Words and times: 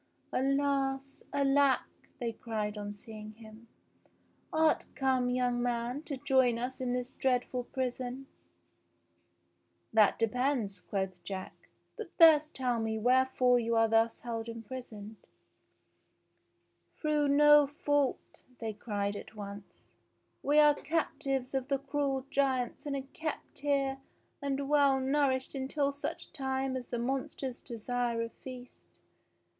"Alas! 0.33 1.21
Alack!" 1.31 1.83
they 2.17 2.31
cried 2.31 2.75
on 2.75 2.95
seeing 2.95 3.33
him. 3.35 3.67
*'Art 4.51 4.87
come, 4.95 5.29
young 5.29 5.61
man, 5.61 6.01
to 6.01 6.17
join 6.17 6.57
us 6.57 6.81
in 6.81 6.93
this 6.93 7.11
dreadful 7.19 7.65
prison?" 7.65 8.25
"That 9.93 10.17
depends," 10.17 10.79
quoth 10.79 11.23
Jack; 11.23 11.53
"but 11.97 12.09
first 12.17 12.55
tell 12.55 12.79
me 12.79 12.97
where 12.97 13.27
fore 13.27 13.59
you 13.59 13.75
are 13.75 13.87
thus 13.87 14.21
held 14.21 14.49
imprisoned.''" 14.49 15.17
"Through 16.99 17.27
no 17.27 17.67
fault," 17.67 18.41
they 18.57 18.73
cried 18.73 19.15
at 19.15 19.35
once. 19.35 19.91
"We 20.41 20.57
are 20.57 20.73
cap 20.73 21.19
tives 21.19 21.53
of 21.53 21.67
the 21.67 21.77
cruel 21.77 22.25
giants 22.31 22.87
and 22.87 22.95
are 22.95 23.03
kept 23.13 23.59
here 23.59 23.99
and 24.41 24.67
well 24.67 24.99
nourished 24.99 25.53
until 25.53 25.93
such 25.93 26.33
time 26.33 26.75
as 26.75 26.87
the 26.87 26.97
monsters 26.97 27.61
desire 27.61 28.19
a 28.23 28.29
feast. 28.29 28.99